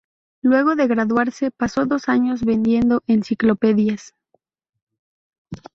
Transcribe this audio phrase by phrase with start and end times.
[0.41, 4.15] Luego de graduarse, pasó dos años vendiendo enciclopedias.